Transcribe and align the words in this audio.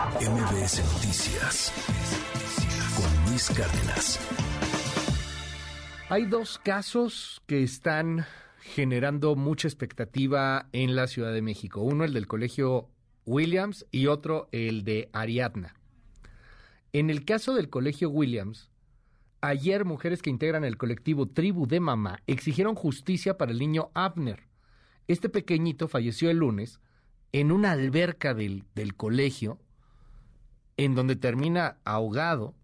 MBS 0.00 0.82
Noticias 0.94 1.72
con 2.96 3.30
Luis 3.30 3.50
Cárdenas. 3.50 4.18
Hay 6.08 6.24
dos 6.24 6.58
casos 6.58 7.42
que 7.46 7.62
están 7.62 8.24
generando 8.60 9.36
mucha 9.36 9.68
expectativa 9.68 10.70
en 10.72 10.96
la 10.96 11.06
Ciudad 11.06 11.34
de 11.34 11.42
México. 11.42 11.82
Uno 11.82 12.04
el 12.04 12.14
del 12.14 12.28
Colegio 12.28 12.88
Williams 13.26 13.84
y 13.90 14.06
otro 14.06 14.48
el 14.52 14.84
de 14.84 15.10
Ariadna. 15.12 15.74
En 16.94 17.10
el 17.10 17.26
caso 17.26 17.52
del 17.52 17.68
Colegio 17.68 18.08
Williams, 18.08 18.70
ayer 19.42 19.84
mujeres 19.84 20.22
que 20.22 20.30
integran 20.30 20.64
el 20.64 20.78
colectivo 20.78 21.28
Tribu 21.28 21.66
de 21.66 21.80
Mamá 21.80 22.22
exigieron 22.26 22.74
justicia 22.74 23.36
para 23.36 23.52
el 23.52 23.58
niño 23.58 23.90
Abner. 23.92 24.44
Este 25.08 25.28
pequeñito 25.28 25.88
falleció 25.88 26.30
el 26.30 26.38
lunes 26.38 26.80
en 27.32 27.52
una 27.52 27.72
alberca 27.72 28.32
del, 28.32 28.64
del 28.74 28.96
colegio, 28.96 29.58
en 30.80 30.94
donde 30.94 31.14
termina 31.14 31.76
ahogado, 31.84 32.54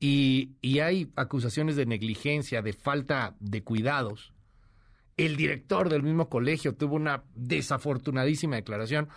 y, 0.00 0.56
y 0.60 0.80
hay 0.80 1.12
acusaciones 1.14 1.76
de 1.76 1.86
negligencia, 1.86 2.62
de 2.62 2.72
falta 2.72 3.36
de 3.38 3.62
cuidados. 3.62 4.32
El 5.16 5.36
director 5.36 5.88
del 5.88 6.02
mismo 6.02 6.28
colegio 6.28 6.74
tuvo 6.74 6.96
una 6.96 7.22
desafortunadísima 7.36 8.56
declaración 8.56 9.08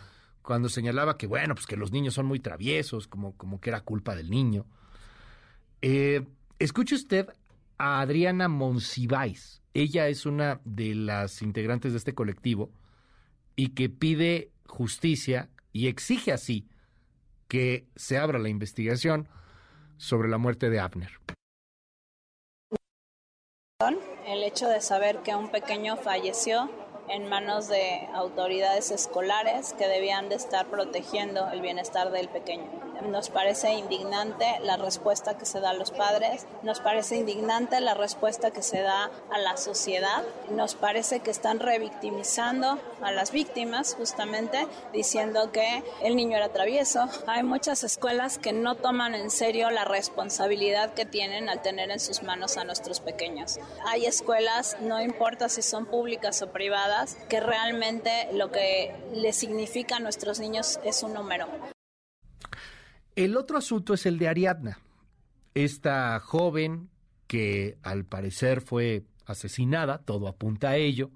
cuando 0.43 0.69
señalaba 0.69 1.17
que, 1.17 1.25
bueno, 1.25 1.55
pues 1.55 1.65
que 1.65 1.77
los 1.77 1.91
niños 1.91 2.13
son 2.13 2.27
muy 2.27 2.39
traviesos, 2.39 3.07
como, 3.07 3.35
como 3.35 3.59
que 3.59 3.71
era 3.71 3.81
culpa 3.81 4.15
del 4.15 4.29
niño. 4.29 4.67
Eh, 5.81 6.27
escuche 6.59 6.93
usted 6.93 7.27
a 7.79 8.01
Adriana 8.01 8.47
Monsiváis. 8.49 9.63
Ella 9.73 10.09
es 10.09 10.27
una 10.27 10.61
de 10.63 10.93
las 10.93 11.41
integrantes 11.41 11.93
de 11.93 11.97
este 11.97 12.13
colectivo 12.13 12.71
y 13.55 13.69
que 13.69 13.89
pide 13.89 14.51
justicia 14.67 15.49
y 15.73 15.87
exige 15.87 16.31
así 16.31 16.67
que 17.49 17.89
se 17.97 18.17
abra 18.17 18.39
la 18.39 18.47
investigación 18.47 19.27
sobre 19.97 20.29
la 20.29 20.37
muerte 20.37 20.69
de 20.69 20.79
Abner. 20.79 21.19
El 24.25 24.43
hecho 24.43 24.69
de 24.69 24.79
saber 24.79 25.23
que 25.23 25.35
un 25.35 25.49
pequeño 25.49 25.97
falleció 25.97 26.69
en 27.09 27.27
manos 27.27 27.67
de 27.67 28.07
autoridades 28.13 28.91
escolares 28.91 29.73
que 29.73 29.87
debían 29.87 30.29
de 30.29 30.35
estar 30.35 30.67
protegiendo 30.67 31.49
el 31.49 31.61
bienestar 31.61 32.11
del 32.11 32.29
pequeño. 32.29 32.88
Nos 33.01 33.29
parece 33.29 33.73
indignante 33.73 34.45
la 34.61 34.77
respuesta 34.77 35.37
que 35.37 35.45
se 35.45 35.59
da 35.59 35.71
a 35.71 35.73
los 35.73 35.91
padres, 35.91 36.45
nos 36.63 36.79
parece 36.79 37.15
indignante 37.15 37.79
la 37.79 37.93
respuesta 37.93 38.51
que 38.51 38.61
se 38.61 38.81
da 38.81 39.09
a 39.31 39.37
la 39.37 39.57
sociedad, 39.57 40.23
nos 40.49 40.75
parece 40.75 41.21
que 41.21 41.31
están 41.31 41.59
revictimizando 41.59 42.79
a 43.01 43.11
las 43.11 43.31
víctimas 43.31 43.95
justamente 43.95 44.67
diciendo 44.93 45.51
que 45.51 45.83
el 46.01 46.15
niño 46.15 46.37
era 46.37 46.49
travieso. 46.49 47.07
Hay 47.27 47.43
muchas 47.43 47.83
escuelas 47.83 48.37
que 48.37 48.53
no 48.53 48.75
toman 48.75 49.15
en 49.15 49.29
serio 49.29 49.69
la 49.69 49.85
responsabilidad 49.85 50.93
que 50.93 51.05
tienen 51.05 51.49
al 51.49 51.61
tener 51.61 51.91
en 51.91 51.99
sus 51.99 52.23
manos 52.23 52.57
a 52.57 52.63
nuestros 52.63 52.99
pequeños. 52.99 53.59
Hay 53.85 54.05
escuelas, 54.05 54.77
no 54.81 55.01
importa 55.01 55.49
si 55.49 55.61
son 55.61 55.85
públicas 55.85 56.41
o 56.41 56.51
privadas, 56.51 57.17
que 57.29 57.39
realmente 57.39 58.29
lo 58.33 58.51
que 58.51 58.95
le 59.13 59.33
significa 59.33 59.97
a 59.97 59.99
nuestros 59.99 60.39
niños 60.39 60.79
es 60.83 61.03
un 61.03 61.13
número. 61.13 61.47
El 63.19 63.35
otro 63.35 63.57
asunto 63.57 63.93
es 63.93 64.05
el 64.05 64.17
de 64.17 64.29
Ariadna, 64.29 64.79
esta 65.53 66.17
joven 66.21 66.89
que 67.27 67.77
al 67.83 68.05
parecer 68.05 68.61
fue 68.61 69.03
asesinada, 69.25 69.97
todo 69.97 70.29
apunta 70.29 70.69
a 70.69 70.77
ello, 70.77 71.11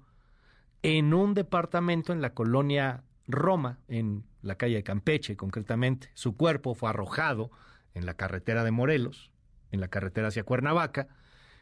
en 0.82 1.14
un 1.14 1.32
departamento 1.32 2.12
en 2.12 2.20
la 2.20 2.34
colonia 2.34 3.04
Roma, 3.26 3.78
en 3.88 4.22
la 4.42 4.56
calle 4.56 4.74
de 4.74 4.82
Campeche 4.82 5.34
concretamente. 5.34 6.10
Su 6.12 6.36
cuerpo 6.36 6.74
fue 6.74 6.90
arrojado 6.90 7.50
en 7.94 8.04
la 8.04 8.12
carretera 8.12 8.64
de 8.64 8.70
Morelos, 8.70 9.32
en 9.72 9.80
la 9.80 9.88
carretera 9.88 10.28
hacia 10.28 10.44
Cuernavaca, 10.44 11.08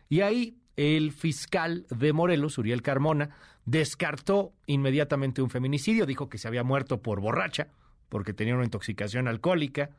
y 0.09 0.23
ahí 0.23 0.59
el 0.75 1.13
fiscal 1.13 1.87
de 1.89 2.13
Morelos, 2.13 2.59
Uriel 2.59 2.83
Carmona, 2.83 3.31
descartó 3.65 4.55
inmediatamente 4.67 5.41
un 5.41 5.51
feminicidio, 5.51 6.05
dijo 6.05 6.29
que 6.29 6.39
se 6.39 6.49
había 6.49 6.65
muerto 6.65 7.01
por 7.01 7.21
borracha, 7.21 7.69
porque 8.09 8.35
tenía 8.35 8.57
una 8.57 8.65
intoxicación 8.65 9.29
alcohólica, 9.29 9.91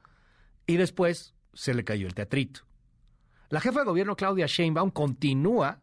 y 0.66 0.78
después 0.78 1.34
se 1.54 1.74
le 1.74 1.84
cayó 1.84 2.08
el 2.08 2.14
teatrito. 2.14 2.62
La 3.50 3.62
jefa 3.62 3.80
de 3.80 3.86
gobierno 3.86 4.16
Claudia 4.16 4.48
Sheinbaum 4.48 4.90
continúa 4.90 5.82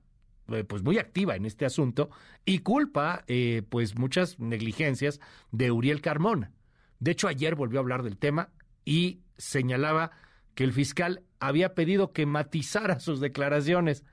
eh, 0.48 0.64
pues 0.64 0.82
muy 0.82 0.98
activa 0.98 1.36
en 1.36 1.46
este 1.46 1.64
asunto 1.64 2.10
y 2.44 2.58
culpa 2.60 3.22
eh, 3.28 3.62
pues 3.68 3.96
muchas 3.96 4.40
negligencias 4.40 5.20
de 5.52 5.70
Uriel 5.70 6.00
Carmona. 6.00 6.52
De 6.98 7.12
hecho 7.12 7.28
ayer 7.28 7.54
volvió 7.54 7.78
a 7.78 7.82
hablar 7.82 8.02
del 8.02 8.18
tema 8.18 8.50
y 8.84 9.20
señalaba 9.36 10.10
que 10.54 10.64
el 10.64 10.72
fiscal 10.72 11.22
había 11.38 11.74
pedido 11.74 12.12
que 12.12 12.26
matizara 12.26 12.98
sus 13.00 13.20
declaraciones. 13.20 14.04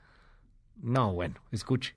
No, 0.76 1.14
bueno, 1.14 1.42
escuche. 1.52 1.96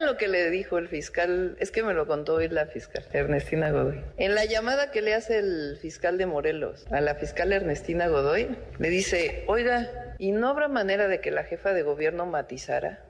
Lo 0.00 0.16
que 0.16 0.28
le 0.28 0.50
dijo 0.50 0.78
el 0.78 0.88
fiscal, 0.88 1.58
es 1.60 1.70
que 1.70 1.82
me 1.82 1.92
lo 1.92 2.06
contó 2.06 2.36
hoy 2.36 2.48
la 2.48 2.64
fiscal 2.64 3.04
Ernestina 3.12 3.70
Godoy. 3.70 4.02
En 4.16 4.34
la 4.34 4.46
llamada 4.46 4.90
que 4.90 5.02
le 5.02 5.12
hace 5.12 5.38
el 5.38 5.76
fiscal 5.76 6.16
de 6.16 6.24
Morelos 6.24 6.86
a 6.90 7.02
la 7.02 7.16
fiscal 7.16 7.52
Ernestina 7.52 8.08
Godoy, 8.08 8.48
le 8.78 8.88
dice, 8.88 9.44
oiga, 9.46 10.16
¿y 10.18 10.32
no 10.32 10.48
habrá 10.48 10.68
manera 10.68 11.06
de 11.06 11.20
que 11.20 11.30
la 11.30 11.44
jefa 11.44 11.74
de 11.74 11.82
gobierno 11.82 12.24
matizara? 12.24 13.04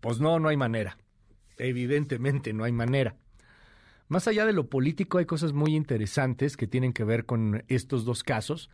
Pues 0.00 0.20
no, 0.20 0.38
no 0.38 0.50
hay 0.50 0.58
manera. 0.58 0.98
Evidentemente 1.56 2.52
no 2.52 2.64
hay 2.64 2.72
manera. 2.72 3.16
Más 4.08 4.28
allá 4.28 4.44
de 4.44 4.52
lo 4.52 4.68
político 4.68 5.16
hay 5.16 5.24
cosas 5.24 5.54
muy 5.54 5.74
interesantes 5.74 6.58
que 6.58 6.66
tienen 6.66 6.92
que 6.92 7.04
ver 7.04 7.24
con 7.24 7.64
estos 7.68 8.04
dos 8.04 8.22
casos. 8.22 8.68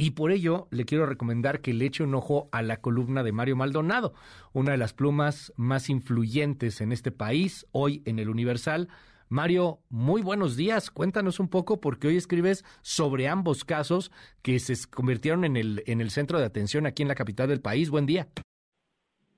Y 0.00 0.12
por 0.12 0.30
ello 0.30 0.68
le 0.70 0.84
quiero 0.84 1.06
recomendar 1.06 1.60
que 1.60 1.74
le 1.74 1.86
eche 1.86 2.04
un 2.04 2.14
ojo 2.14 2.48
a 2.52 2.62
la 2.62 2.80
columna 2.80 3.24
de 3.24 3.32
Mario 3.32 3.56
Maldonado, 3.56 4.14
una 4.52 4.70
de 4.70 4.78
las 4.78 4.94
plumas 4.94 5.52
más 5.56 5.90
influyentes 5.90 6.80
en 6.80 6.92
este 6.92 7.10
país, 7.10 7.66
hoy 7.72 8.02
en 8.06 8.20
el 8.20 8.28
Universal. 8.28 8.88
Mario, 9.28 9.80
muy 9.90 10.22
buenos 10.22 10.56
días. 10.56 10.92
Cuéntanos 10.92 11.40
un 11.40 11.50
poco 11.50 11.80
porque 11.80 12.06
hoy 12.06 12.16
escribes 12.16 12.64
sobre 12.80 13.26
ambos 13.26 13.64
casos 13.64 14.12
que 14.40 14.60
se 14.60 14.88
convirtieron 14.88 15.44
en 15.44 15.56
el, 15.56 15.82
en 15.86 16.00
el 16.00 16.10
centro 16.10 16.38
de 16.38 16.44
atención 16.46 16.86
aquí 16.86 17.02
en 17.02 17.08
la 17.08 17.16
capital 17.16 17.48
del 17.48 17.60
país. 17.60 17.90
Buen 17.90 18.06
día. 18.06 18.28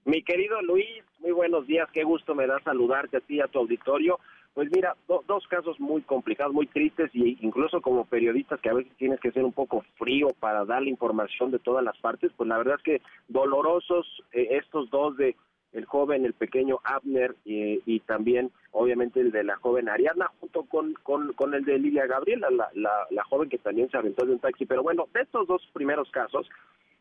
Mi 0.04 0.22
querido 0.22 0.60
Luis, 0.60 1.02
muy 1.20 1.32
buenos 1.32 1.66
días. 1.66 1.88
Qué 1.90 2.04
gusto 2.04 2.34
me 2.34 2.46
da 2.46 2.60
saludarte 2.62 3.16
a 3.16 3.20
ti 3.20 3.40
a 3.40 3.48
tu 3.48 3.60
auditorio. 3.60 4.20
Pues 4.60 4.70
mira, 4.72 4.94
dos 5.08 5.46
casos 5.48 5.80
muy 5.80 6.02
complicados, 6.02 6.52
muy 6.52 6.66
tristes 6.66 7.10
y 7.14 7.38
incluso 7.40 7.80
como 7.80 8.04
periodistas 8.04 8.60
que 8.60 8.68
a 8.68 8.74
veces 8.74 8.92
tienes 8.98 9.18
que 9.18 9.32
ser 9.32 9.42
un 9.42 9.54
poco 9.54 9.82
frío 9.96 10.28
para 10.38 10.66
dar 10.66 10.82
la 10.82 10.90
información 10.90 11.50
de 11.50 11.58
todas 11.58 11.82
las 11.82 11.96
partes, 11.96 12.30
pues 12.36 12.46
la 12.46 12.58
verdad 12.58 12.74
es 12.76 12.82
que 12.82 13.02
dolorosos 13.28 14.06
eh, 14.32 14.48
estos 14.50 14.90
dos 14.90 15.16
de 15.16 15.34
el 15.72 15.86
joven, 15.86 16.26
el 16.26 16.34
pequeño 16.34 16.78
Abner 16.84 17.36
eh, 17.46 17.80
y 17.86 18.00
también 18.00 18.50
obviamente 18.72 19.20
el 19.20 19.32
de 19.32 19.44
la 19.44 19.56
joven 19.56 19.88
Ariadna 19.88 20.30
junto 20.40 20.64
con, 20.64 20.92
con, 21.04 21.32
con 21.32 21.54
el 21.54 21.64
de 21.64 21.78
Lilia 21.78 22.06
Gabriela, 22.06 22.50
la, 22.50 22.68
la, 22.74 23.06
la 23.08 23.24
joven 23.24 23.48
que 23.48 23.56
también 23.56 23.88
se 23.88 23.96
aventó 23.96 24.26
de 24.26 24.32
un 24.32 24.40
taxi. 24.40 24.66
Pero 24.66 24.82
bueno, 24.82 25.08
de 25.14 25.22
estos 25.22 25.46
dos 25.46 25.66
primeros 25.72 26.10
casos, 26.10 26.50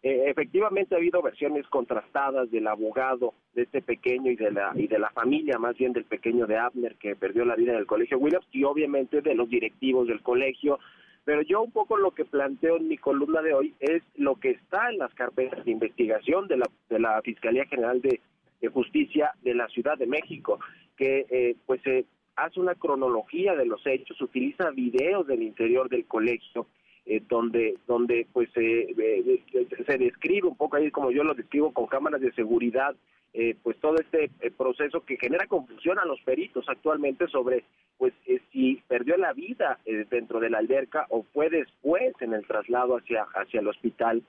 eh, 0.02 0.30
efectivamente 0.30 0.96
ha 0.96 0.98
habido 0.98 1.22
versiones 1.22 1.68
contrastadas 1.68 2.50
del 2.52 2.68
abogado 2.68 3.34
de 3.54 3.64
este 3.64 3.82
pequeño 3.82 4.32
y 4.32 4.38
de 4.38 4.52
la 4.52 4.72
y 4.74 4.88
de 4.88 4.98
la 4.98 5.10
familia 5.10 5.60
más 5.60 5.78
bien 5.78 5.92
del 5.92 6.06
pequeño 6.06 6.48
de 6.48 6.58
Abner 6.58 6.96
que 6.96 7.18
perdió 7.18 7.44
la 7.44 7.56
vida 7.56 7.74
en 7.74 7.80
el 7.80 7.86
colegio 7.86 8.18
Williams 8.18 8.48
y 8.54 8.64
obviamente 8.64 9.22
de 9.22 9.36
los 9.36 9.50
directivos 9.50 10.08
del 10.08 10.22
colegio. 10.22 10.80
Pero 11.26 11.42
yo 11.42 11.62
un 11.62 11.72
poco 11.72 11.98
lo 11.98 12.12
que 12.12 12.24
planteo 12.24 12.78
en 12.78 12.88
mi 12.88 12.98
columna 12.98 13.42
de 13.42 13.54
hoy 13.54 13.76
es 13.82 14.02
lo 14.16 14.36
que 14.36 14.52
está 14.52 14.90
en 14.90 15.00
las 15.00 15.14
carpetas 15.16 15.66
de 15.66 15.72
investigación 15.72 16.48
de 16.48 16.58
la 16.58 16.70
de 16.90 17.00
la 17.00 17.22
Fiscalía 17.22 17.66
General 17.66 18.02
de, 18.02 18.22
Justicia 18.74 19.32
de 19.42 19.54
la 19.54 19.68
Ciudad 19.68 19.98
de 19.98 20.06
México 20.06 20.60
que 20.96 21.26
eh, 21.30 21.56
pues 21.66 21.82
se 21.82 22.06
hace 22.36 22.60
una 22.60 22.76
cronología 22.76 23.56
de 23.56 23.66
los 23.66 23.86
hechos 23.86 24.20
utiliza 24.22 24.70
videos 24.72 25.28
del 25.28 25.44
interior 25.44 25.90
del 25.90 26.06
colegio 26.06 26.68
eh, 27.12 27.24
donde 27.28 27.76
donde 27.88 28.28
pues 28.32 28.50
eh, 28.54 29.42
se 29.88 29.98
describe 29.98 30.48
un 30.48 30.56
poco 30.56 30.78
ahí 30.78 30.92
como 30.92 31.10
yo 31.10 31.24
lo 31.24 31.34
describo 31.34 31.74
con 31.74 31.88
cámaras 31.88 32.22
de 32.22 32.32
seguridad 32.34 32.96
eh, 33.34 33.56
pues 33.64 33.78
todo 33.80 33.96
este 33.96 34.30
proceso 34.56 35.04
que 35.04 35.18
genera 35.18 35.48
confusión 35.48 35.98
a 35.98 36.06
los 36.06 36.22
peritos 36.22 36.70
actualmente 36.70 37.28
sobre 37.28 37.64
pues 37.98 38.14
si 38.52 38.80
perdió 38.88 39.18
la 39.18 39.34
vida 39.34 39.80
dentro 40.12 40.40
de 40.40 40.52
la 40.52 40.60
alberca 40.60 41.08
o 41.10 41.24
fue 41.34 41.50
después 41.50 42.14
en 42.20 42.34
el 42.34 42.46
traslado 42.46 42.98
hacia 42.98 43.24
hacia 43.34 43.62
el 43.62 43.70
hospital 43.70 44.22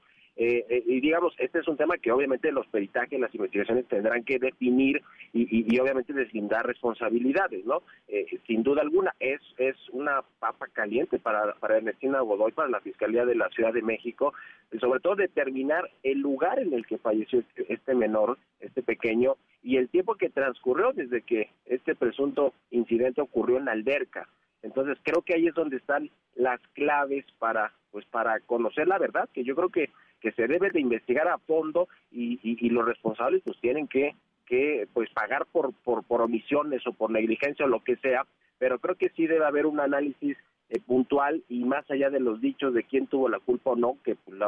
eh, 0.43 0.65
eh, 0.71 0.83
y 0.87 1.01
digamos, 1.01 1.35
este 1.37 1.59
es 1.59 1.69
un 1.69 1.77
tema 1.77 1.99
que 1.99 2.11
obviamente 2.11 2.51
los 2.51 2.67
peritajes, 2.69 3.21
las 3.21 3.35
investigaciones 3.35 3.87
tendrán 3.89 4.25
que 4.25 4.39
definir 4.39 5.03
y, 5.35 5.79
obviamente 5.79 6.15
deslindar 6.15 6.67
responsabilidades, 6.67 7.67
¿no? 7.67 7.83
Eh, 8.09 8.25
sin 8.47 8.63
duda 8.63 8.81
alguna, 8.81 9.15
es, 9.21 9.43
es 9.59 9.77
una 9.91 10.23
papa 10.39 10.67
caliente 10.73 11.19
para, 11.19 11.53
para 11.57 11.77
Ernestina 11.77 12.21
Godoy, 12.21 12.53
para 12.53 12.71
la 12.71 12.81
Fiscalía 12.81 13.27
de 13.27 13.35
la 13.35 13.51
Ciudad 13.51 13.75
de 13.75 13.83
México, 13.83 14.33
sobre 14.81 15.01
todo 15.01 15.15
determinar 15.17 15.91
el 16.03 16.21
lugar 16.21 16.59
en 16.59 16.73
el 16.73 16.87
que 16.87 16.97
falleció 16.97 17.41
este, 17.41 17.71
este 17.71 17.95
menor, 17.95 18.39
este 18.61 18.83
pequeño, 18.83 19.37
y 19.63 19.77
el 19.77 19.91
tiempo 19.91 20.15
que 20.15 20.31
transcurrió 20.31 20.95
desde 20.95 21.21
que 21.21 21.51
este 21.67 21.95
presunto 21.95 22.55
incidente 22.71 23.21
ocurrió 23.21 23.59
en 23.59 23.67
la 23.67 23.73
alberca. 23.73 24.27
Entonces 24.63 24.97
creo 25.03 25.21
que 25.21 25.35
ahí 25.35 25.49
es 25.49 25.55
donde 25.55 25.77
están 25.77 26.09
las 26.35 26.61
claves 26.73 27.27
para 27.39 27.75
pues 27.91 28.07
para 28.07 28.41
conocer 28.41 28.87
la 28.89 28.99
verdad, 28.99 29.29
que 29.33 29.45
yo 29.45 29.55
creo 29.55 29.69
que, 29.69 29.91
que 30.21 30.33
se 30.33 30.47
debe 30.47 30.71
de 30.71 30.81
investigar 30.81 31.29
a 31.29 31.39
fondo 31.39 31.89
y, 32.11 32.39
y, 32.43 32.69
los 32.71 32.85
responsables 32.85 33.43
pues 33.45 33.59
tienen 33.61 33.89
que, 33.89 34.15
que 34.47 34.87
pues 34.93 35.11
pagar 35.11 35.47
por, 35.47 35.73
por, 35.83 36.05
por 36.05 36.21
omisiones 36.23 36.87
o 36.87 36.93
por 36.93 37.11
negligencia 37.11 37.65
o 37.65 37.69
lo 37.69 37.81
que 37.81 37.97
sea, 37.97 38.27
pero 38.59 38.79
creo 38.79 38.97
que 38.97 39.09
sí 39.11 39.27
debe 39.27 39.47
haber 39.47 39.67
un 39.67 39.81
análisis 39.81 40.37
eh, 40.69 40.81
puntual 40.87 41.43
y 41.49 41.65
más 41.65 41.91
allá 41.91 42.11
de 42.11 42.21
los 42.21 42.41
dichos 42.41 42.75
de 42.75 42.85
quién 42.85 43.07
tuvo 43.07 43.29
la 43.29 43.41
culpa 43.41 43.71
o 43.71 43.77
no, 43.77 43.97
que 44.05 44.15
pues, 44.15 44.39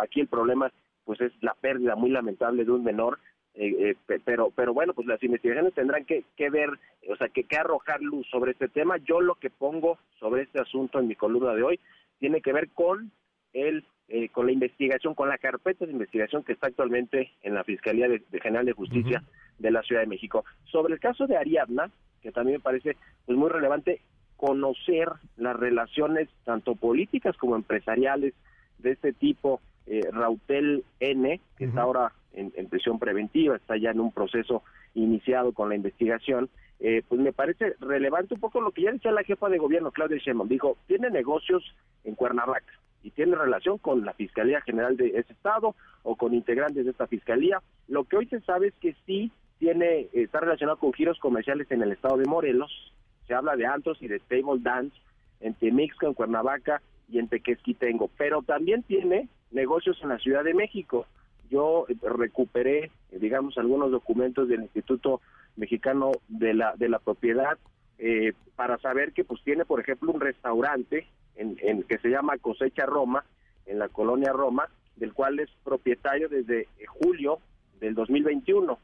aquí 0.00 0.20
el 0.20 0.28
problema 0.28 0.70
pues 1.04 1.20
es 1.20 1.32
la 1.40 1.54
pérdida 1.54 1.96
muy 1.96 2.10
lamentable 2.10 2.64
de 2.64 2.70
un 2.70 2.84
menor, 2.84 3.18
eh, 3.54 3.96
eh, 4.08 4.18
pero 4.24 4.52
pero 4.54 4.74
bueno, 4.74 4.92
pues 4.92 5.08
las 5.08 5.22
investigaciones 5.22 5.72
tendrán 5.72 6.04
que, 6.04 6.24
que 6.36 6.50
ver, 6.50 6.70
o 7.08 7.16
sea, 7.16 7.28
que, 7.28 7.44
que, 7.44 7.56
arrojar 7.56 8.02
luz 8.02 8.28
sobre 8.30 8.52
este 8.52 8.68
tema. 8.68 8.98
Yo 8.98 9.20
lo 9.20 9.34
que 9.36 9.50
pongo 9.50 9.98
sobre 10.20 10.42
este 10.42 10.60
asunto 10.60 11.00
en 11.00 11.08
mi 11.08 11.16
columna 11.16 11.54
de 11.54 11.62
hoy 11.62 11.80
tiene 12.18 12.42
que 12.42 12.52
ver 12.52 12.68
con 12.70 13.10
el 13.52 13.84
con 14.32 14.46
la 14.46 14.52
investigación, 14.52 15.14
con 15.14 15.28
la 15.28 15.36
carpeta 15.36 15.84
de 15.84 15.92
investigación 15.92 16.42
que 16.42 16.52
está 16.52 16.68
actualmente 16.68 17.30
en 17.42 17.54
la 17.54 17.62
Fiscalía 17.64 18.08
de, 18.08 18.22
General 18.40 18.64
de 18.64 18.72
Justicia 18.72 19.22
de 19.58 19.70
la 19.70 19.82
Ciudad 19.82 20.00
de 20.00 20.06
México. 20.06 20.44
Sobre 20.64 20.94
el 20.94 21.00
caso 21.00 21.26
de 21.26 21.36
Ariadna, 21.36 21.90
que 22.22 22.32
también 22.32 22.56
me 22.56 22.62
parece 22.62 22.96
pues 23.26 23.36
muy 23.36 23.50
relevante, 23.50 24.00
conocer 24.36 25.08
las 25.36 25.56
relaciones 25.56 26.28
tanto 26.44 26.74
políticas 26.74 27.36
como 27.36 27.56
empresariales 27.56 28.34
de 28.78 28.92
este 28.92 29.12
tipo. 29.12 29.60
Eh, 29.86 30.02
Rautel 30.12 30.84
N, 31.00 31.40
que 31.56 31.64
está 31.64 31.80
ahora 31.80 32.12
en, 32.34 32.68
prisión 32.68 32.98
preventiva, 32.98 33.56
está 33.56 33.76
ya 33.78 33.90
en 33.90 34.00
un 34.00 34.12
proceso 34.12 34.62
iniciado 34.94 35.52
con 35.52 35.70
la 35.70 35.76
investigación, 35.76 36.50
eh, 36.78 37.02
pues 37.08 37.20
me 37.20 37.32
parece 37.32 37.74
relevante 37.80 38.34
un 38.34 38.40
poco 38.40 38.60
lo 38.60 38.70
que 38.70 38.82
ya 38.82 38.92
decía 38.92 39.10
la 39.12 39.24
jefa 39.24 39.48
de 39.48 39.58
gobierno, 39.58 39.90
Claudia 39.90 40.18
Sheinbaum, 40.18 40.48
dijo, 40.48 40.76
tiene 40.86 41.10
negocios 41.10 41.64
en 42.04 42.14
Cuernavaca 42.14 42.72
y 43.02 43.10
tiene 43.10 43.36
relación 43.36 43.78
con 43.78 44.04
la 44.04 44.12
Fiscalía 44.12 44.60
General 44.62 44.96
de 44.96 45.08
ese 45.08 45.32
estado 45.32 45.74
o 46.02 46.16
con 46.16 46.34
integrantes 46.34 46.84
de 46.84 46.90
esta 46.90 47.06
fiscalía. 47.06 47.62
Lo 47.86 48.04
que 48.04 48.16
hoy 48.16 48.26
se 48.26 48.40
sabe 48.40 48.68
es 48.68 48.74
que 48.80 48.94
sí 49.06 49.30
tiene 49.58 50.08
está 50.12 50.40
relacionado 50.40 50.78
con 50.78 50.92
giros 50.92 51.18
comerciales 51.18 51.70
en 51.70 51.82
el 51.82 51.92
estado 51.92 52.16
de 52.16 52.26
Morelos, 52.26 52.92
se 53.26 53.34
habla 53.34 53.56
de 53.56 53.66
antros 53.66 54.00
y 54.00 54.08
de 54.08 54.20
table 54.20 54.60
dance 54.60 54.96
en 55.40 55.54
Temixco, 55.54 56.06
en 56.06 56.14
Cuernavaca 56.14 56.80
y 57.08 57.18
en 57.18 57.28
Tequesquitengo, 57.28 58.10
pero 58.16 58.42
también 58.42 58.82
tiene 58.82 59.28
negocios 59.50 59.98
en 60.02 60.10
la 60.10 60.18
Ciudad 60.18 60.44
de 60.44 60.54
México. 60.54 61.06
Yo 61.50 61.86
recuperé, 62.02 62.90
digamos, 63.10 63.56
algunos 63.56 63.90
documentos 63.90 64.48
del 64.48 64.62
Instituto 64.62 65.20
Mexicano 65.56 66.12
de 66.28 66.54
la, 66.54 66.74
de 66.76 66.88
la 66.88 66.98
Propiedad 66.98 67.58
eh, 67.98 68.32
para 68.54 68.78
saber 68.78 69.12
que 69.12 69.24
pues 69.24 69.42
tiene, 69.42 69.64
por 69.64 69.80
ejemplo, 69.80 70.12
un 70.12 70.20
restaurante 70.20 71.06
en, 71.38 71.56
en, 71.62 71.82
que 71.84 71.96
se 71.98 72.10
llama 72.10 72.36
Cosecha 72.36 72.84
Roma, 72.84 73.24
en 73.64 73.78
la 73.78 73.88
colonia 73.88 74.32
Roma, 74.32 74.68
del 74.96 75.14
cual 75.14 75.40
es 75.40 75.48
propietario 75.64 76.28
desde 76.28 76.68
julio 76.86 77.38
del 77.80 77.94
2021. 77.94 78.78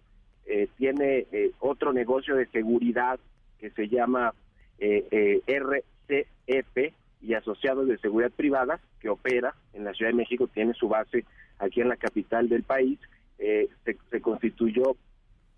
tiene 0.78 1.26
otro 1.60 1.92
negocio 1.92 2.36
de 2.36 2.46
seguridad 2.46 3.18
que 3.58 3.70
se 3.70 3.88
llama 3.88 4.34
eh, 4.78 5.06
eh, 5.10 5.40
RCF 5.46 6.94
y 7.22 7.34
Asociados 7.34 7.88
de 7.88 7.98
Seguridad 7.98 8.30
Privada, 8.30 8.80
que 9.00 9.08
opera 9.08 9.54
en 9.72 9.84
la 9.84 9.94
Ciudad 9.94 10.10
de 10.10 10.16
México, 10.16 10.48
tiene 10.48 10.74
su 10.74 10.88
base 10.88 11.24
aquí 11.58 11.80
en 11.80 11.88
la 11.88 11.96
capital 11.96 12.48
del 12.48 12.64
país, 12.64 12.98
eh, 13.38 13.68
se, 13.84 14.20
constituyó 14.20 14.96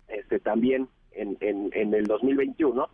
este 0.07 0.39
también 0.39 0.87
en, 1.11 1.37
en, 1.41 1.93
el 1.93 2.05
2021 2.05 2.87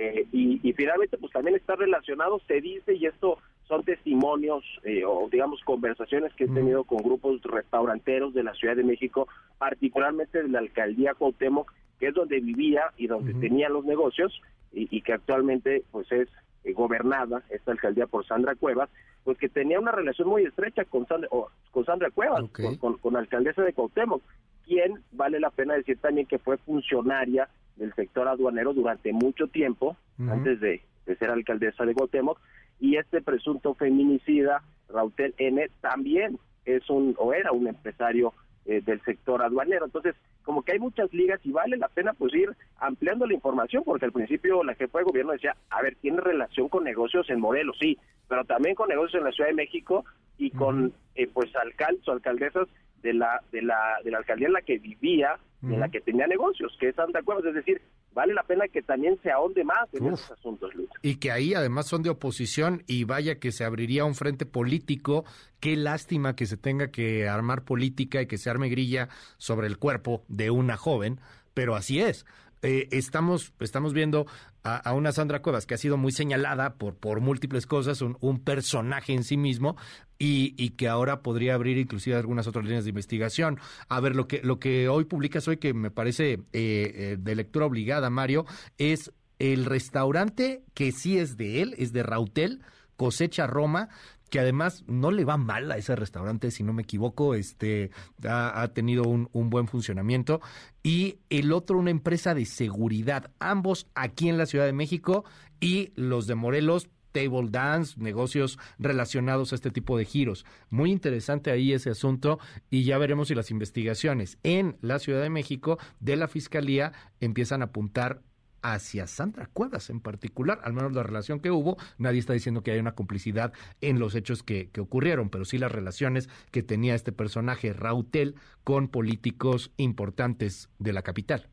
eh, 0.00 0.26
y, 0.32 0.60
y, 0.62 0.72
finalmente 0.74 1.18
pues 1.18 1.32
también 1.32 1.56
está 1.56 1.74
relacionado, 1.74 2.40
se 2.46 2.60
dice, 2.60 2.94
y 2.94 3.06
esto 3.06 3.38
son 3.66 3.82
testimonios 3.82 4.64
o 5.06 5.28
digamos 5.30 5.60
conversaciones 5.62 6.32
que 6.34 6.44
he 6.44 6.48
tenido 6.48 6.84
con 6.84 6.98
grupos 6.98 7.42
restauranteros 7.42 8.32
de 8.32 8.42
la 8.42 8.54
Ciudad 8.54 8.76
de 8.76 8.84
México, 8.84 9.28
particularmente 9.58 10.42
de 10.42 10.48
la 10.48 10.60
alcaldía 10.60 11.14
Cuauhtémoc, 11.14 11.72
que 11.98 12.08
es 12.08 12.14
donde 12.14 12.40
vivía 12.40 12.84
y 12.96 13.08
donde 13.08 13.34
tenía 13.34 13.68
los 13.68 13.84
negocios, 13.84 14.40
y, 14.72 15.00
que 15.02 15.12
actualmente 15.12 15.82
pues 15.90 16.10
es 16.12 16.28
eh, 16.64 16.72
gobernada 16.72 17.42
esta 17.50 17.72
alcaldía 17.72 18.06
por 18.06 18.26
Sandra 18.26 18.54
Cuevas, 18.54 18.88
pues 19.24 19.36
que 19.38 19.48
tenía 19.48 19.80
una 19.80 19.92
relación 19.92 20.28
muy 20.28 20.44
estrecha 20.44 20.84
con 20.84 21.06
Sandra, 21.06 21.28
con 21.70 21.84
Sandra 21.84 22.10
Cuevas, 22.10 22.44
con, 22.78 23.12
la 23.12 23.18
alcaldesa 23.18 23.62
de 23.62 23.72
Cuauhtémoc, 23.72 24.22
quien 24.68 25.02
vale 25.12 25.40
la 25.40 25.50
pena 25.50 25.74
decir 25.74 25.98
también 25.98 26.26
que 26.26 26.38
fue 26.38 26.58
funcionaria 26.58 27.48
del 27.76 27.94
sector 27.94 28.28
aduanero 28.28 28.74
durante 28.74 29.12
mucho 29.12 29.46
tiempo, 29.48 29.96
antes 30.18 30.60
de, 30.60 30.82
ser 31.18 31.30
alcaldesa 31.30 31.86
de 31.86 31.94
Cuauhtémoc, 31.94 32.38
y 32.78 32.96
este 32.96 33.22
presunto 33.22 33.74
feminicida, 33.74 34.62
Rautel 34.88 35.34
N, 35.38 35.68
también 35.80 36.38
es 36.66 36.88
un, 36.90 37.14
o 37.18 37.32
era 37.32 37.50
un 37.50 37.66
empresario 37.66 38.34
eh, 38.66 38.82
del 38.84 39.00
sector 39.02 39.42
aduanero. 39.42 39.86
Entonces, 39.86 40.14
como 40.42 40.62
que 40.62 40.72
hay 40.72 40.78
muchas 40.78 41.12
ligas 41.12 41.40
y 41.44 41.50
vale 41.50 41.76
la 41.78 41.88
pena 41.88 42.12
pues 42.12 42.34
ir 42.34 42.50
ampliando 42.78 43.26
la 43.26 43.34
información, 43.34 43.82
porque 43.84 44.04
al 44.04 44.12
principio 44.12 44.62
la 44.62 44.74
jefa 44.74 44.98
de 44.98 45.04
gobierno 45.04 45.32
decía, 45.32 45.56
a 45.70 45.80
ver, 45.82 45.96
tiene 45.96 46.20
relación 46.20 46.68
con 46.68 46.84
negocios 46.84 47.28
en 47.30 47.40
Morelos, 47.40 47.76
sí, 47.80 47.98
pero 48.28 48.44
también 48.44 48.74
con 48.74 48.88
negocios 48.88 49.20
en 49.20 49.24
la 49.24 49.32
Ciudad 49.32 49.48
de 49.48 49.56
México 49.56 50.04
y 50.36 50.50
con 50.50 50.92
eh, 51.14 51.26
pues 51.32 51.54
alcaldes 51.56 52.06
o 52.06 52.12
alcaldesas 52.12 52.68
de 53.02 53.14
la, 53.14 53.42
de 53.52 53.62
la, 53.62 53.98
de 54.04 54.10
la 54.10 54.18
alcaldía 54.18 54.48
en 54.48 54.52
la 54.54 54.62
que 54.62 54.78
vivía, 54.78 55.38
en 55.62 55.80
la 55.80 55.88
que 55.88 56.00
tenía 56.00 56.26
negocios, 56.26 56.76
que 56.78 56.90
es 56.90 56.94
Santa 56.94 57.22
Cuevas, 57.22 57.44
es 57.44 57.54
decir, 57.54 57.80
vale 58.12 58.32
la 58.32 58.42
pena 58.42 58.66
que 58.68 58.82
también 58.82 59.18
se 59.22 59.30
ahonde 59.30 59.64
más 59.64 59.92
en 59.92 60.06
esos 60.06 60.30
asuntos, 60.30 60.74
Luis. 60.74 60.88
Y 61.02 61.16
que 61.16 61.32
ahí 61.32 61.54
además 61.54 61.86
son 61.86 62.02
de 62.02 62.10
oposición 62.10 62.82
y 62.86 63.04
vaya 63.04 63.38
que 63.38 63.52
se 63.52 63.64
abriría 63.64 64.04
un 64.04 64.14
frente 64.14 64.46
político. 64.46 65.24
Qué 65.60 65.76
lástima 65.76 66.36
que 66.36 66.46
se 66.46 66.56
tenga 66.56 66.90
que 66.90 67.28
armar 67.28 67.64
política 67.64 68.22
y 68.22 68.26
que 68.26 68.38
se 68.38 68.50
arme 68.50 68.68
grilla 68.68 69.08
sobre 69.36 69.66
el 69.66 69.78
cuerpo 69.78 70.24
de 70.28 70.50
una 70.50 70.76
joven, 70.76 71.20
pero 71.54 71.74
así 71.74 72.00
es. 72.00 72.24
Eh, 72.62 72.88
estamos, 72.90 73.52
estamos 73.60 73.92
viendo 73.92 74.26
a, 74.62 74.92
una 74.92 75.12
Sandra 75.12 75.40
Cuevas 75.40 75.66
que 75.66 75.74
ha 75.74 75.78
sido 75.78 75.96
muy 75.96 76.12
señalada 76.12 76.74
por, 76.74 76.96
por 76.96 77.20
múltiples 77.20 77.66
cosas, 77.66 78.02
un, 78.02 78.16
un 78.20 78.40
personaje 78.40 79.12
en 79.12 79.24
sí 79.24 79.36
mismo, 79.36 79.76
y, 80.18 80.54
y, 80.56 80.70
que 80.70 80.88
ahora 80.88 81.22
podría 81.22 81.54
abrir 81.54 81.78
inclusive 81.78 82.16
algunas 82.16 82.46
otras 82.46 82.64
líneas 82.64 82.84
de 82.84 82.90
investigación. 82.90 83.60
A 83.88 84.00
ver, 84.00 84.16
lo 84.16 84.26
que, 84.26 84.40
lo 84.42 84.58
que 84.58 84.88
hoy 84.88 85.04
publicas 85.04 85.46
hoy, 85.46 85.58
que 85.58 85.72
me 85.74 85.90
parece 85.90 86.32
eh, 86.32 86.40
eh, 86.52 87.16
de 87.18 87.34
lectura 87.36 87.66
obligada, 87.66 88.10
Mario, 88.10 88.44
es 88.78 89.12
el 89.38 89.64
restaurante 89.64 90.64
que 90.74 90.90
sí 90.90 91.18
es 91.18 91.36
de 91.36 91.62
él, 91.62 91.74
es 91.78 91.92
de 91.92 92.02
Rautel, 92.02 92.60
Cosecha 92.96 93.46
Roma, 93.46 93.88
que 94.30 94.40
además 94.40 94.84
no 94.86 95.10
le 95.10 95.24
va 95.24 95.36
mal 95.36 95.70
a 95.70 95.76
ese 95.76 95.96
restaurante, 95.96 96.50
si 96.50 96.62
no 96.62 96.72
me 96.72 96.82
equivoco, 96.82 97.34
este 97.34 97.90
ha, 98.24 98.68
tenido 98.74 99.04
un, 99.04 99.28
buen 99.50 99.68
funcionamiento. 99.68 100.40
Y 100.82 101.18
el 101.30 101.52
otro, 101.52 101.78
una 101.78 101.90
empresa 101.90 102.34
de 102.34 102.44
seguridad, 102.44 103.30
ambos 103.38 103.86
aquí 103.94 104.28
en 104.28 104.38
la 104.38 104.46
Ciudad 104.46 104.66
de 104.66 104.72
México 104.72 105.24
y 105.60 105.92
los 105.94 106.26
de 106.26 106.34
Morelos, 106.34 106.88
table 107.12 107.48
dance, 107.50 107.98
negocios 107.98 108.58
relacionados 108.78 109.52
a 109.52 109.56
este 109.56 109.70
tipo 109.70 109.96
de 109.96 110.04
giros. 110.04 110.44
Muy 110.70 110.90
interesante 110.90 111.50
ahí 111.50 111.72
ese 111.72 111.90
asunto 111.90 112.38
y 112.70 112.84
ya 112.84 112.98
veremos 112.98 113.28
si 113.28 113.34
las 113.34 113.50
investigaciones 113.50 114.38
en 114.42 114.76
la 114.82 114.98
Ciudad 114.98 115.22
de 115.22 115.30
México 115.30 115.78
de 116.00 116.16
la 116.16 116.28
Fiscalía 116.28 116.92
empiezan 117.20 117.62
a 117.62 117.66
apuntar 117.66 118.22
hacia 118.62 119.06
Sandra 119.06 119.46
Cuevas 119.46 119.90
en 119.90 120.00
particular, 120.00 120.60
al 120.62 120.72
menos 120.72 120.92
la 120.92 121.02
relación 121.02 121.40
que 121.40 121.50
hubo, 121.50 121.76
nadie 121.98 122.18
está 122.18 122.32
diciendo 122.32 122.62
que 122.62 122.72
hay 122.72 122.78
una 122.78 122.94
complicidad 122.94 123.52
en 123.80 123.98
los 123.98 124.14
hechos 124.14 124.42
que, 124.42 124.70
ocurrieron, 124.78 125.28
pero 125.28 125.44
sí 125.44 125.58
las 125.58 125.72
relaciones 125.72 126.28
que 126.52 126.62
tenía 126.62 126.94
este 126.94 127.12
personaje 127.12 127.72
Rautel 127.72 128.34
con 128.64 128.88
políticos 128.88 129.72
importantes 129.76 130.70
de 130.78 130.92
la 130.92 131.02
capital. 131.02 131.48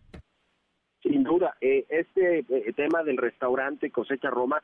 Sin 1.01 1.23
duda, 1.23 1.55
eh, 1.61 1.85
este 1.89 2.39
eh, 2.39 2.73
tema 2.75 3.03
del 3.03 3.17
restaurante 3.17 3.91
Cosecha 3.91 4.29
Roma 4.29 4.61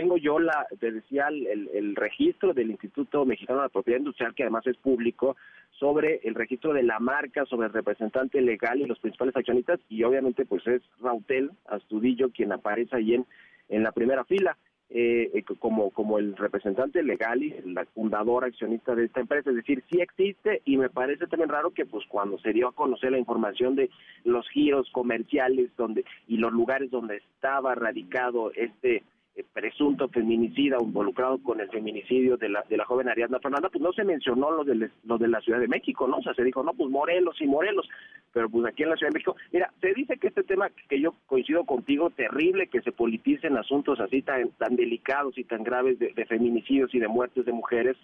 tengo 0.00 0.16
yo 0.16 0.38
la, 0.38 0.66
te 0.78 0.92
decía, 0.92 1.26
el, 1.28 1.68
el, 1.74 1.94
registro 1.94 2.54
del 2.54 2.70
Instituto 2.70 3.26
Mexicano 3.26 3.58
de 3.58 3.66
la 3.66 3.68
Propiedad 3.68 3.98
Industrial, 3.98 4.34
que 4.34 4.44
además 4.44 4.66
es 4.66 4.78
público, 4.78 5.36
sobre 5.78 6.20
el 6.24 6.34
registro 6.34 6.72
de 6.72 6.82
la 6.82 6.98
marca, 7.00 7.44
sobre 7.44 7.66
el 7.66 7.74
representante 7.74 8.40
legal 8.40 8.80
y 8.80 8.86
los 8.86 8.98
principales 8.98 9.36
accionistas, 9.36 9.78
y 9.90 10.02
obviamente 10.02 10.46
pues 10.46 10.66
es 10.66 10.80
Rautel 11.02 11.50
Astudillo 11.66 12.30
quien 12.30 12.50
aparece 12.50 12.96
ahí 12.96 13.12
en, 13.12 13.26
en 13.68 13.82
la 13.82 13.92
primera 13.92 14.24
fila. 14.24 14.56
Eh, 14.92 15.30
eh, 15.34 15.44
como, 15.60 15.90
como 15.90 16.18
el 16.18 16.36
representante 16.36 17.04
legal 17.04 17.40
y 17.44 17.52
el 17.52 17.78
fundador 17.94 18.44
accionista 18.44 18.92
de 18.96 19.04
esta 19.04 19.20
empresa, 19.20 19.50
es 19.50 19.56
decir, 19.56 19.84
sí 19.88 20.00
existe 20.00 20.62
y 20.64 20.78
me 20.78 20.90
parece 20.90 21.28
también 21.28 21.48
raro 21.48 21.70
que 21.70 21.86
pues 21.86 22.04
cuando 22.08 22.40
se 22.40 22.52
dio 22.52 22.66
a 22.66 22.72
conocer 22.72 23.12
la 23.12 23.18
información 23.18 23.76
de 23.76 23.88
los 24.24 24.48
giros 24.48 24.90
comerciales 24.90 25.70
donde 25.76 26.04
y 26.26 26.38
los 26.38 26.52
lugares 26.52 26.90
donde 26.90 27.18
estaba 27.18 27.76
radicado 27.76 28.50
este 28.56 29.04
presunto 29.52 30.08
feminicida 30.08 30.76
involucrado 30.80 31.42
con 31.42 31.60
el 31.60 31.68
feminicidio 31.68 32.36
de 32.36 32.48
la, 32.48 32.64
de 32.68 32.76
la 32.76 32.84
joven 32.84 33.08
Ariadna 33.08 33.40
Fernanda, 33.40 33.68
pues 33.68 33.82
no 33.82 33.92
se 33.92 34.04
mencionó 34.04 34.50
lo 34.50 34.64
de, 34.64 34.90
lo 35.04 35.18
de 35.18 35.28
la 35.28 35.40
Ciudad 35.40 35.60
de 35.60 35.68
México, 35.68 36.06
¿no? 36.06 36.18
O 36.18 36.22
sea, 36.22 36.34
se 36.34 36.44
dijo, 36.44 36.62
no, 36.62 36.72
pues 36.74 36.90
Morelos 36.90 37.40
y 37.40 37.46
Morelos, 37.46 37.88
pero 38.32 38.48
pues 38.48 38.66
aquí 38.66 38.82
en 38.82 38.90
la 38.90 38.96
Ciudad 38.96 39.10
de 39.10 39.14
México, 39.14 39.36
mira, 39.52 39.72
se 39.80 39.92
dice 39.94 40.16
que 40.18 40.28
este 40.28 40.42
tema, 40.42 40.70
que 40.88 41.00
yo 41.00 41.14
coincido 41.26 41.64
contigo, 41.64 42.10
terrible 42.10 42.68
que 42.68 42.82
se 42.82 42.92
politicen 42.92 43.56
asuntos 43.56 44.00
así 44.00 44.22
tan, 44.22 44.50
tan 44.52 44.76
delicados 44.76 45.36
y 45.38 45.44
tan 45.44 45.62
graves 45.62 45.98
de, 45.98 46.12
de 46.12 46.26
feminicidios 46.26 46.94
y 46.94 46.98
de 46.98 47.08
muertes 47.08 47.44
de 47.44 47.52
mujeres, 47.52 47.96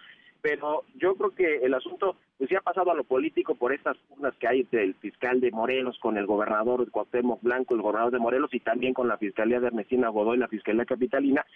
pero 0.43 0.85
yo 0.97 1.14
creo 1.14 1.31
que 1.31 1.57
el 1.64 1.75
asunto 1.75 2.16
pues 2.38 2.50
ya 2.50 2.59
ha 2.59 2.62
pasado 2.62 2.90
a 2.90 2.95
lo 2.95 3.05
político 3.05 3.55
por 3.55 3.73
estas 3.73 3.97
pugnas 4.09 4.35
que 4.37 4.47
hay 4.47 4.62
del 4.64 4.95
fiscal 4.97 5.40
de 5.40 5.50
Morelos 5.50 5.99
con 5.99 6.19
el 6.19 6.26
gobernador 6.26 6.90
Cuauhtémoc 6.90 7.43
Blanco, 7.43 7.75
el 7.75 7.83
gobernador 7.83 8.12
de 8.12 8.19
Morelos 8.19 8.52
y 8.52 8.61
también 8.61 8.93
con 8.93 9.09
la 9.09 9.16
Fiscalía 9.16 9.59
de 9.61 9.69
Ernestina 9.69 10.09
Godoy, 10.09 10.37
la 10.37 10.49
Fiscalía 10.49 10.85
Capitalina, 10.85 11.47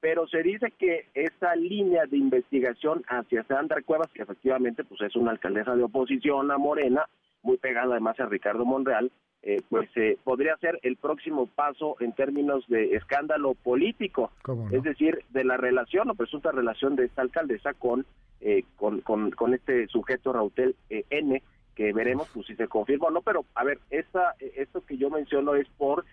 pero 0.00 0.28
se 0.28 0.42
dice 0.42 0.72
que 0.78 1.06
esa 1.14 1.56
línea 1.56 2.06
de 2.06 2.16
investigación 2.16 3.02
hacia 3.08 3.44
Sandra 3.44 3.82
Cuevas, 3.82 4.10
que 4.12 4.22
efectivamente 4.22 4.84
pues 4.84 5.00
es 5.00 5.16
una 5.16 5.32
alcaldesa 5.32 5.74
de 5.74 5.82
oposición 5.82 6.50
a 6.50 6.58
Morena, 6.58 7.06
muy 7.42 7.56
pegada 7.56 7.92
además 7.92 8.18
a 8.20 8.26
Ricardo 8.26 8.64
Monreal, 8.64 9.10
eh, 9.42 9.62
pues 9.68 9.88
eh, 9.96 10.18
podría 10.24 10.56
ser 10.56 10.80
el 10.82 10.96
próximo 10.96 11.46
paso 11.46 11.96
en 12.00 12.12
términos 12.12 12.66
de 12.66 12.96
escándalo 12.96 13.54
político, 13.54 14.32
es 14.72 14.82
decir, 14.82 15.24
de 15.30 15.44
la 15.44 15.56
relación 15.56 16.10
o 16.10 16.14
presunta 16.16 16.50
relación 16.50 16.96
de 16.96 17.04
esta 17.04 17.22
alcaldesa 17.22 17.72
con 17.74 18.04
eh, 18.40 18.64
con, 18.76 19.00
con, 19.00 19.54
este 19.54 19.86
sujeto 19.88 20.32
Rautel 20.32 20.76
N, 20.88 21.42
que 21.74 21.92
veremos 21.92 22.28
pues, 22.34 22.46
si 22.46 22.56
se 22.56 22.68
confirma 22.68 23.08
o 23.08 23.10
no, 23.10 23.22
pero 23.22 23.44
a 23.54 23.64
ver, 23.64 23.78
esta, 23.90 24.34
esto 24.38 24.84
que 24.84 24.96
yo 24.96 25.10
menciono 25.10 25.54
es 25.54 25.68
por 25.76 26.04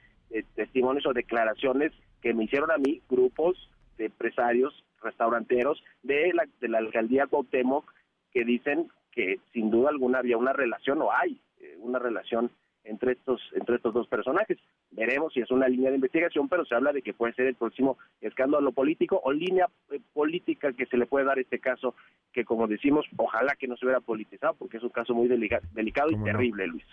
testimonios 0.55 1.05
o 1.05 1.13
declaraciones 1.13 1.93
que 2.21 2.33
me 2.33 2.45
hicieron 2.45 2.71
a 2.71 2.77
mí 2.77 3.01
grupos 3.09 3.69
de 3.97 4.05
empresarios, 4.05 4.83
restauranteros 5.01 5.83
de 6.03 6.31
la, 6.33 6.45
de 6.61 6.67
la 6.67 6.79
alcaldía 6.79 7.27
Cuauhtémoc 7.27 7.91
que 8.31 8.43
dicen 8.43 8.89
que 9.11 9.39
sin 9.53 9.69
duda 9.69 9.89
alguna 9.89 10.19
había 10.19 10.37
una 10.37 10.53
relación 10.53 11.01
o 11.01 11.11
hay 11.11 11.39
una 11.79 11.99
relación 11.99 12.49
entre 12.85 13.13
estos 13.13 13.41
entre 13.53 13.75
estos 13.75 13.93
dos 13.93 14.07
personajes. 14.07 14.57
Veremos 14.91 15.33
si 15.33 15.41
es 15.41 15.51
una 15.51 15.67
línea 15.67 15.89
de 15.89 15.95
investigación, 15.95 16.47
pero 16.47 16.65
se 16.65 16.75
habla 16.75 16.93
de 16.93 17.01
que 17.01 17.13
puede 17.13 17.33
ser 17.33 17.47
el 17.47 17.55
próximo 17.55 17.97
escándalo 18.21 18.71
político 18.71 19.19
o 19.23 19.31
línea 19.31 19.67
eh, 19.91 19.99
política 20.13 20.73
que 20.73 20.85
se 20.85 20.97
le 20.97 21.05
puede 21.05 21.25
dar 21.25 21.37
a 21.37 21.41
este 21.41 21.59
caso, 21.59 21.95
que 22.31 22.45
como 22.45 22.67
decimos, 22.67 23.05
ojalá 23.17 23.55
que 23.55 23.67
no 23.67 23.75
se 23.77 23.85
hubiera 23.85 23.99
politizado, 23.99 24.55
porque 24.55 24.77
es 24.77 24.83
un 24.83 24.89
caso 24.89 25.13
muy 25.13 25.27
delicado 25.27 26.11
y 26.11 26.23
terrible, 26.23 26.67
Luis. 26.67 26.85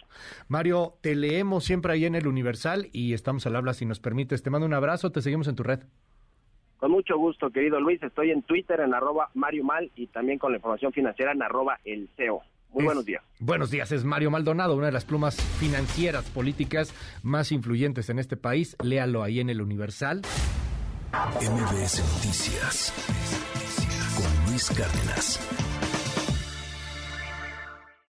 Mario, 0.48 0.94
te 1.00 1.14
leemos 1.14 1.64
siempre 1.64 1.92
ahí 1.92 2.04
en 2.04 2.14
el 2.14 2.26
Universal 2.26 2.88
y 2.92 3.14
estamos 3.14 3.46
al 3.46 3.56
habla 3.56 3.74
si 3.74 3.86
nos 3.86 4.00
permites. 4.00 4.42
Te 4.42 4.50
mando 4.50 4.66
un 4.66 4.74
abrazo, 4.74 5.12
te 5.12 5.22
seguimos 5.22 5.48
en 5.48 5.56
tu 5.56 5.62
red. 5.62 5.80
Con 6.82 6.90
mucho 6.90 7.16
gusto, 7.16 7.50
querido 7.50 7.78
Luis. 7.78 8.02
Estoy 8.02 8.32
en 8.32 8.42
Twitter 8.42 8.80
en 8.80 8.92
arroba 8.92 9.30
Mario 9.34 9.62
Mal 9.62 9.92
y 9.94 10.08
también 10.08 10.40
con 10.40 10.50
la 10.50 10.58
información 10.58 10.92
financiera 10.92 11.30
en 11.30 11.40
arroba 11.40 11.78
el 11.84 12.08
CEO. 12.16 12.42
Muy 12.72 12.84
buenos 12.84 13.04
días. 13.04 13.22
Buenos 13.38 13.70
días, 13.70 13.92
es 13.92 14.04
Mario 14.04 14.30
Maldonado, 14.30 14.76
una 14.76 14.86
de 14.86 14.92
las 14.92 15.04
plumas 15.04 15.36
financieras 15.36 16.24
políticas 16.26 16.92
más 17.22 17.52
influyentes 17.52 18.08
en 18.08 18.18
este 18.18 18.36
país. 18.36 18.76
Léalo 18.82 19.22
ahí 19.22 19.40
en 19.40 19.50
el 19.50 19.60
Universal. 19.60 20.22
MBS 21.12 22.00
Noticias 22.14 22.92
con 24.16 24.50
Luis 24.50 24.70
Cárdenas. 24.70 25.40